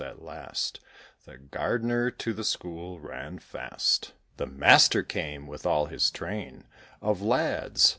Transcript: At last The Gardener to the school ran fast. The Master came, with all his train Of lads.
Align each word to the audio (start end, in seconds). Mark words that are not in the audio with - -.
At 0.03 0.23
last 0.23 0.79
The 1.25 1.37
Gardener 1.37 2.09
to 2.09 2.33
the 2.33 2.43
school 2.43 2.99
ran 2.99 3.37
fast. 3.37 4.13
The 4.37 4.47
Master 4.47 5.03
came, 5.03 5.45
with 5.45 5.63
all 5.63 5.85
his 5.85 6.09
train 6.09 6.63
Of 7.03 7.21
lads. 7.21 7.87